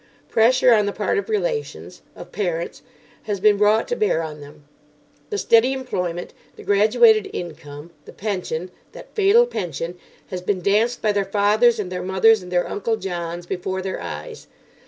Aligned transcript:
Pressure 0.29 0.73
on 0.73 0.87
the 0.87 0.91
part 0.91 1.19
of 1.19 1.29
relations, 1.29 2.01
of 2.15 2.31
parents, 2.31 2.81
has 3.25 3.39
been 3.39 3.55
brought 3.57 3.87
to 3.87 3.95
bear 3.95 4.23
on 4.23 4.41
them. 4.41 4.63
The 5.29 5.37
steady 5.37 5.73
employment, 5.73 6.33
the 6.55 6.63
graduated 6.63 7.29
income, 7.33 7.91
the 8.05 8.11
pension—that 8.13 9.13
fatal 9.13 9.45
pension—has 9.45 10.41
been 10.41 10.61
danced 10.61 11.03
by 11.03 11.11
their 11.11 11.23
fathers 11.23 11.77
and 11.79 11.91
their 11.91 12.01
mothers 12.01 12.41
and 12.41 12.51
their 12.51 12.67
Uncle 12.67 12.95
Johns 12.97 13.45
before 13.45 13.83
their 13.83 14.01
eyes. 14.01 14.47